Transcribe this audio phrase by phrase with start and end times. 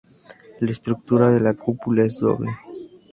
[0.61, 2.49] La estructura de la cúpula es doble.